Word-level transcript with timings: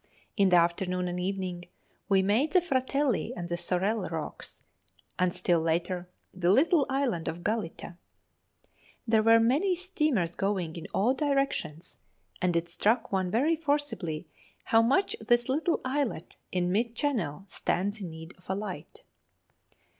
In 0.35 0.49
the 0.49 0.55
afternoon 0.55 1.07
and 1.07 1.19
evening 1.19 1.65
we 2.09 2.23
made 2.23 2.53
the 2.53 2.59
Fratelli 2.61 3.33
and 3.37 3.47
the 3.49 3.55
Sorelle 3.55 4.09
Rocks, 4.09 4.63
and 5.19 5.31
still 5.31 5.61
later 5.61 6.09
the 6.33 6.49
little 6.49 6.87
Island 6.89 7.27
of 7.27 7.43
Galita. 7.43 7.97
There 9.05 9.21
were 9.21 9.39
many 9.39 9.75
steamers 9.75 10.33
going 10.33 10.75
in 10.75 10.87
all 10.91 11.13
directions, 11.13 11.99
and 12.41 12.55
it 12.55 12.67
struck 12.67 13.11
one 13.11 13.29
very 13.29 13.55
forcibly 13.55 14.25
how 14.63 14.81
much 14.81 15.15
this 15.19 15.47
little 15.47 15.79
islet 15.85 16.35
in 16.51 16.71
mid 16.71 16.95
channel 16.95 17.45
stands 17.47 18.01
in 18.01 18.09
need 18.09 18.33
of 18.39 18.49
a 18.49 18.55
light. 18.55 19.03